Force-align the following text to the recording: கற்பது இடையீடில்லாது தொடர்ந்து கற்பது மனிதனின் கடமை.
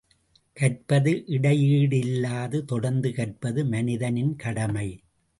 கற்பது 0.57 1.11
இடையீடில்லாது 1.27 2.61
தொடர்ந்து 2.63 3.13
கற்பது 3.13 3.65
மனிதனின் 3.65 4.35
கடமை. 4.35 4.87